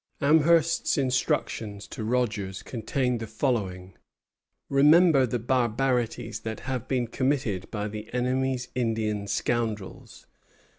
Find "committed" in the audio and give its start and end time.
7.05-7.69